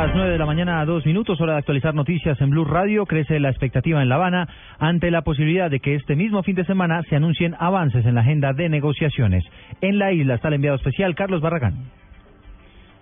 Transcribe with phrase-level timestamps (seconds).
[0.00, 3.04] Las 9 de la mañana, dos minutos, hora de actualizar noticias en Blue Radio.
[3.04, 6.64] Crece la expectativa en La Habana ante la posibilidad de que este mismo fin de
[6.64, 9.44] semana se anuncien avances en la agenda de negociaciones.
[9.82, 11.90] En la isla está el enviado especial Carlos Barragán.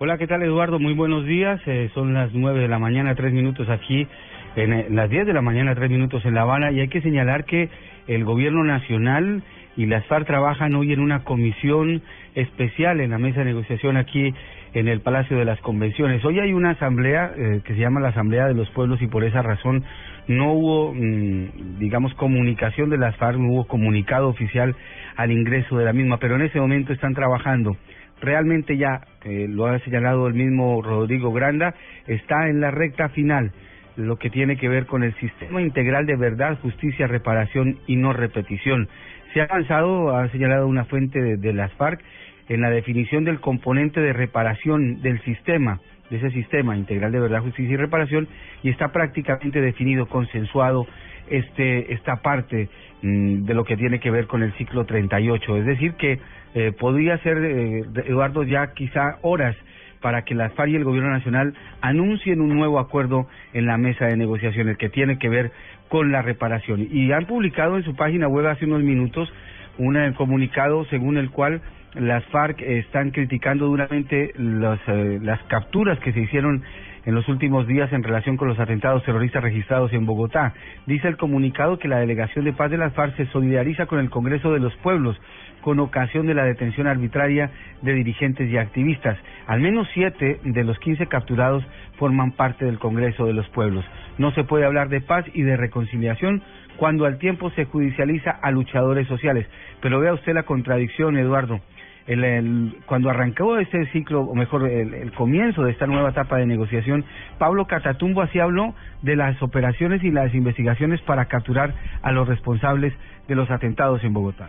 [0.00, 0.80] Hola, ¿qué tal Eduardo?
[0.80, 1.60] Muy buenos días.
[1.66, 4.08] Eh, son las 9 de la mañana, tres minutos aquí,
[4.56, 6.72] en, en las 10 de la mañana, tres minutos en La Habana.
[6.72, 7.68] Y hay que señalar que
[8.08, 9.44] el gobierno nacional
[9.76, 12.02] y las FARC trabajan hoy en una comisión
[12.34, 14.34] especial en la mesa de negociación aquí
[14.74, 16.24] en el Palacio de las Convenciones.
[16.24, 19.24] Hoy hay una asamblea eh, que se llama la Asamblea de los Pueblos y por
[19.24, 19.84] esa razón
[20.26, 24.76] no hubo, mm, digamos, comunicación de las FARC, no hubo comunicado oficial
[25.16, 27.76] al ingreso de la misma, pero en ese momento están trabajando.
[28.20, 31.74] Realmente ya, eh, lo ha señalado el mismo Rodrigo Granda,
[32.06, 33.52] está en la recta final
[33.96, 38.12] lo que tiene que ver con el sistema integral de verdad, justicia, reparación y no
[38.12, 38.88] repetición.
[39.34, 42.00] Se ha avanzado, ha señalado una fuente de, de las FARC,
[42.48, 47.42] en la definición del componente de reparación del sistema, de ese sistema integral de verdad,
[47.42, 48.28] justicia y reparación,
[48.62, 50.86] y está prácticamente definido, consensuado
[51.30, 52.68] este esta parte
[53.02, 55.56] mm, de lo que tiene que ver con el ciclo 38.
[55.58, 56.18] Es decir, que
[56.54, 59.54] eh, podría ser, eh, Eduardo, ya quizá horas
[60.00, 64.06] para que las FARC y el Gobierno Nacional anuncien un nuevo acuerdo en la mesa
[64.06, 65.50] de negociaciones que tiene que ver
[65.88, 66.86] con la reparación.
[66.90, 69.32] Y han publicado en su página web hace unos minutos
[69.78, 71.60] un comunicado según el cual
[71.94, 76.62] las FARC están criticando duramente las, eh, las capturas que se hicieron
[77.08, 80.52] en los últimos días en relación con los atentados terroristas registrados en Bogotá.
[80.84, 84.10] Dice el comunicado que la Delegación de Paz de las FARC se solidariza con el
[84.10, 85.18] Congreso de los Pueblos
[85.62, 87.50] con ocasión de la detención arbitraria
[87.80, 89.16] de dirigentes y activistas.
[89.46, 91.64] Al menos siete de los quince capturados
[91.96, 93.86] forman parte del Congreso de los Pueblos.
[94.18, 96.42] No se puede hablar de paz y de reconciliación
[96.76, 99.46] cuando al tiempo se judicializa a luchadores sociales.
[99.80, 101.58] Pero vea usted la contradicción, Eduardo.
[102.08, 106.46] El, cuando arrancó este ciclo, o mejor, el, el, comienzo de esta nueva etapa de
[106.46, 107.04] negociación,
[107.38, 112.94] Pablo Catatumbo así habló de las operaciones y las investigaciones para capturar a los responsables
[113.28, 114.48] de los atentados en Bogotá.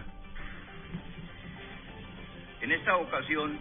[2.61, 3.57] En esta ocasión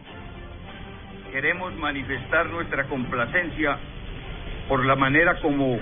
[1.33, 3.79] queremos manifestar nuestra complacencia
[4.69, 5.79] por la manera como,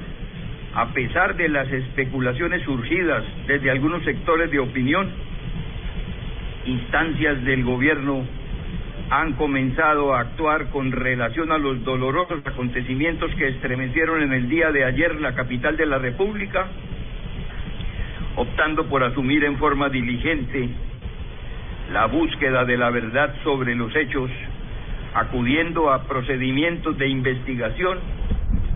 [0.74, 5.12] a pesar de las especulaciones surgidas desde algunos sectores de opinión,
[6.66, 8.24] instancias del gobierno
[9.10, 14.72] han comenzado a actuar con relación a los dolorosos acontecimientos que estremecieron en el día
[14.72, 16.66] de ayer la capital de la República,
[18.34, 20.68] optando por asumir en forma diligente
[21.92, 24.30] la búsqueda de la verdad sobre los hechos,
[25.14, 27.98] acudiendo a procedimientos de investigación.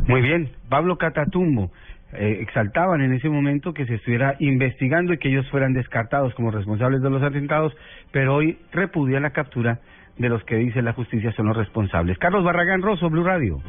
[0.07, 1.73] Muy bien, Pablo Catatumbo.
[2.13, 6.51] Eh, exaltaban en ese momento que se estuviera investigando y que ellos fueran descartados como
[6.51, 7.73] responsables de los atentados,
[8.11, 9.79] pero hoy repudia la captura
[10.19, 12.19] de los que dice la justicia son los responsables.
[12.19, 13.63] Carlos Barragán Rosso, Blue Radio.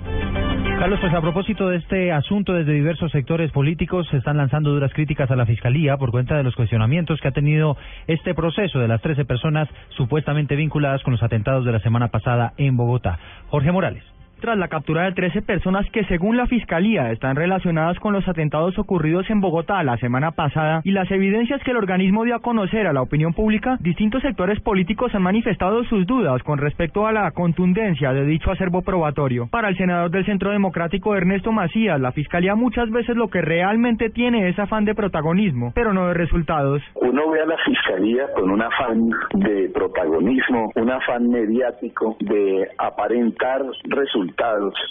[0.80, 4.92] Carlos, pues a propósito de este asunto, desde diversos sectores políticos se están lanzando duras
[4.92, 8.88] críticas a la Fiscalía por cuenta de los cuestionamientos que ha tenido este proceso de
[8.88, 13.20] las 13 personas supuestamente vinculadas con los atentados de la semana pasada en Bogotá.
[13.50, 14.04] Jorge Morales
[14.42, 18.78] tras la captura de 13 personas que según la Fiscalía están relacionadas con los atentados
[18.78, 22.88] ocurridos en Bogotá la semana pasada y las evidencias que el organismo dio a conocer
[22.88, 27.32] a la opinión pública, distintos sectores políticos han manifestado sus dudas con respecto a la
[27.32, 29.48] contundencia de dicho acervo probatorio.
[29.50, 34.10] Para el senador del Centro Democrático Ernesto Macías, la Fiscalía muchas veces lo que realmente
[34.10, 36.82] tiene es afán de protagonismo, pero no de resultados.
[36.96, 43.62] Uno ve a la Fiscalía con un afán de protagonismo, un afán mediático de aparentar
[43.84, 44.31] resultados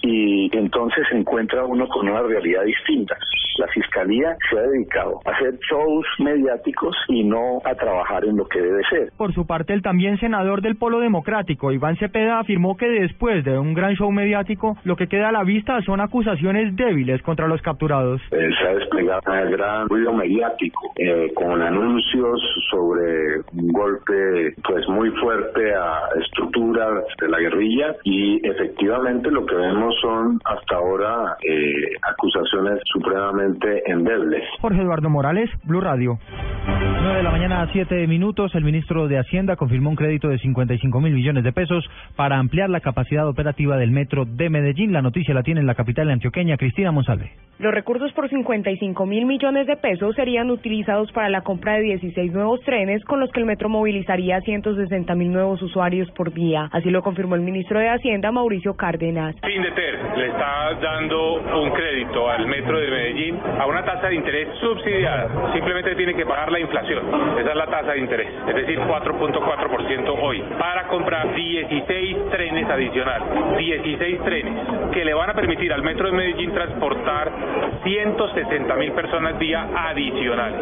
[0.02, 3.16] y entonces se encuentra uno con una realidad distinta.
[3.58, 8.46] La Fiscalía se ha dedicado a hacer shows mediáticos y no a trabajar en lo
[8.46, 9.10] que debe ser.
[9.16, 13.58] Por su parte, el también senador del Polo Democrático, Iván Cepeda, afirmó que después de
[13.58, 17.60] un gran show mediático, lo que queda a la vista son acusaciones débiles contra los
[17.60, 18.20] capturados.
[18.30, 22.40] Eh, se ha desplegado un gran ruido mediático eh, con anuncios
[22.70, 29.54] sobre un golpe pues muy fuerte a estructuras de la guerrilla y efectivamente lo que
[29.54, 34.42] vemos son hasta ahora eh, acusaciones supremamente realmente endeble.
[34.60, 36.18] Jorge Eduardo Morales, Blue Radio.
[37.02, 40.38] 9 de la mañana a 7 minutos, el ministro de Hacienda confirmó un crédito de
[40.38, 44.92] 55 mil millones de pesos para ampliar la capacidad operativa del metro de Medellín.
[44.92, 47.32] La noticia la tiene en la capital antioqueña, Cristina Monsalve.
[47.58, 52.32] Los recursos por 55 mil millones de pesos serían utilizados para la compra de 16
[52.32, 56.70] nuevos trenes con los que el metro movilizaría 160 mil nuevos usuarios por día.
[56.72, 59.19] Así lo confirmó el ministro de Hacienda, Mauricio Cárdenas.
[59.42, 64.48] Findeter le está dando un crédito al metro de Medellín a una tasa de interés
[64.60, 65.52] subsidiada.
[65.52, 67.04] Simplemente tiene que pagar la inflación.
[67.38, 73.58] Esa es la tasa de interés, es decir, 4.4% hoy, para comprar 16 trenes adicionales.
[73.58, 74.54] 16 trenes
[74.92, 77.30] que le van a permitir al metro de Medellín transportar
[77.84, 80.60] 160 mil personas día adicionales.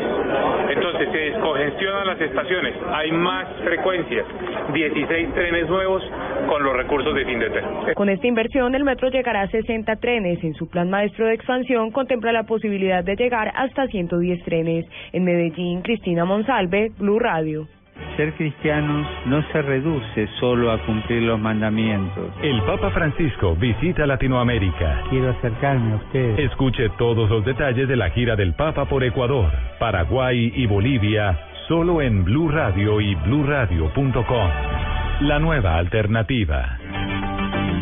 [0.70, 4.26] Entonces se descongestionan las estaciones, hay más frecuencias,
[4.72, 6.02] 16 trenes nuevos
[6.48, 7.62] con los recursos de Findeter.
[7.94, 10.42] Con esta inversión, el metro llegará a 60 trenes.
[10.42, 14.86] En su plan maestro de expansión contempla la posibilidad de llegar hasta 110 trenes.
[15.12, 17.68] En Medellín, Cristina Monsalve, Blue Radio.
[18.16, 22.32] Ser cristiano no se reduce solo a cumplir los mandamientos.
[22.42, 25.04] El Papa Francisco visita Latinoamérica.
[25.10, 26.38] Quiero acercarme a ustedes.
[26.38, 32.00] Escuche todos los detalles de la gira del Papa por Ecuador, Paraguay y Bolivia, solo
[32.00, 34.77] en Blue Radio y bluradio.com.
[35.20, 36.78] La nueva alternativa.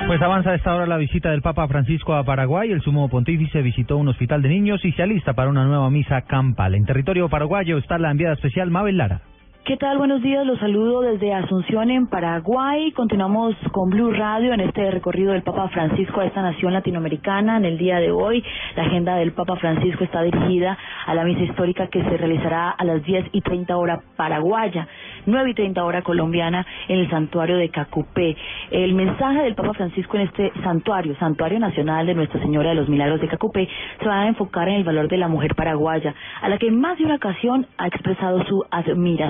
[0.06, 2.72] Pues avanza a esta hora la visita del Papa Francisco a Paraguay.
[2.72, 6.22] El sumo pontífice visitó un hospital de niños y se alista para una nueva misa
[6.22, 6.74] campal.
[6.74, 9.20] En territorio paraguayo está la enviada especial Mabel Lara.
[9.66, 9.98] ¿Qué tal?
[9.98, 12.92] Buenos días, los saludo desde Asunción en Paraguay.
[12.92, 17.56] Continuamos con Blue Radio en este recorrido del Papa Francisco a esta nación latinoamericana.
[17.56, 18.44] En el día de hoy,
[18.76, 22.84] la agenda del Papa Francisco está dirigida a la misa histórica que se realizará a
[22.84, 24.86] las 10 y 30 hora paraguaya,
[25.26, 28.36] 9 y 30 hora colombiana en el santuario de Cacupé.
[28.70, 32.88] El mensaje del Papa Francisco en este santuario, Santuario Nacional de Nuestra Señora de los
[32.88, 33.68] Milagros de Cacupé,
[34.00, 36.98] se va a enfocar en el valor de la mujer paraguaya, a la que más
[36.98, 39.26] de una ocasión ha expresado su admiración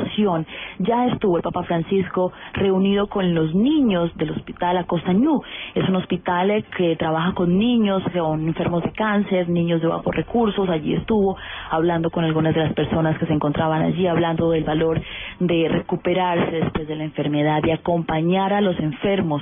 [0.79, 5.43] ya estuvo el Papa Francisco reunido con los niños del hospital Acostañú.
[5.75, 10.15] Es un hospital eh, que trabaja con niños, con enfermos de cáncer, niños de bajos
[10.15, 10.69] recursos.
[10.69, 11.37] Allí estuvo
[11.71, 15.01] hablando con algunas de las personas que se encontraban allí, hablando del valor
[15.41, 19.41] de recuperarse después de la enfermedad, de acompañar a los enfermos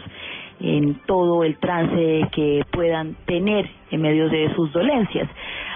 [0.60, 5.28] en todo el trance que puedan tener en medio de sus dolencias.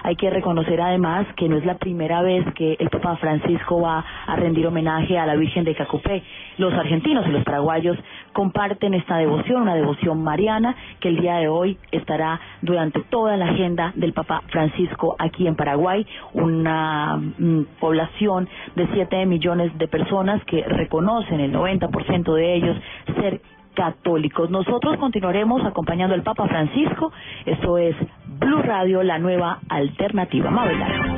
[0.03, 4.05] Hay que reconocer además que no es la primera vez que el Papa Francisco va
[4.27, 6.23] a rendir homenaje a la Virgen de Cacupé.
[6.59, 7.99] Los argentinos y los paraguayos
[8.33, 13.47] comparten esta devoción, una devoción mariana que el día de hoy estará durante toda la
[13.47, 20.43] agenda del Papa Francisco aquí en Paraguay, una mm, población de 7 millones de personas
[20.45, 22.77] que reconocen el 90% de ellos
[23.21, 23.41] ser
[23.75, 24.51] católicos.
[24.51, 27.13] Nosotros continuaremos acompañando al Papa Francisco.
[27.47, 27.95] Esto es
[28.27, 30.51] Blue Radio, la nueva alternativa.
[30.51, 31.18] Mabel.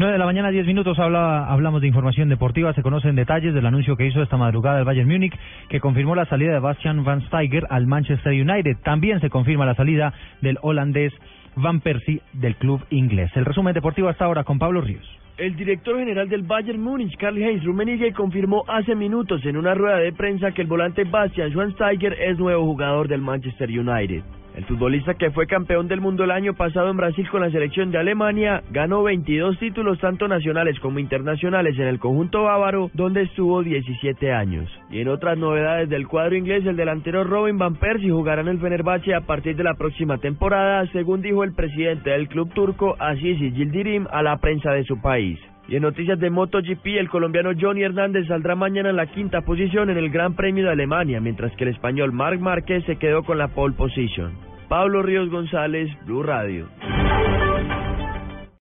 [0.00, 2.72] 9 de la mañana, 10 minutos, habla, hablamos de información deportiva.
[2.72, 5.38] Se conocen detalles del anuncio que hizo esta madrugada el Bayern Múnich,
[5.68, 8.78] que confirmó la salida de Bastian Van Steiger al Manchester United.
[8.82, 11.12] También se confirma la salida del holandés
[11.54, 13.30] Van Persie del club inglés.
[13.34, 15.04] El resumen deportivo hasta ahora con Pablo Ríos.
[15.36, 20.14] El director general del Bayern Múnich, Karl-Heinz Rummenigge, confirmó hace minutos en una rueda de
[20.14, 24.22] prensa que el volante Bastian Schweinsteiger es nuevo jugador del Manchester United.
[24.54, 27.90] El futbolista que fue campeón del mundo el año pasado en Brasil con la selección
[27.90, 33.62] de Alemania ganó 22 títulos tanto nacionales como internacionales en el conjunto bávaro, donde estuvo
[33.62, 34.68] 17 años.
[34.90, 38.60] Y en otras novedades del cuadro inglés, el delantero Robin Van Persie jugará en el
[38.60, 43.38] Fenerbahce a partir de la próxima temporada, según dijo el presidente del club turco Aziz
[43.38, 45.38] Yildirim a la prensa de su país.
[45.68, 49.88] Y en noticias de MotoGP, el colombiano Johnny Hernández saldrá mañana en la quinta posición
[49.88, 53.38] en el Gran Premio de Alemania, mientras que el español Marc Márquez se quedó con
[53.38, 54.49] la pole position.
[54.70, 56.68] Pablo Ríos González, Blue Radio.